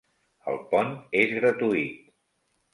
El 0.53 0.57
pont 0.71 0.89
és 1.25 1.37
gratuït. 1.37 2.13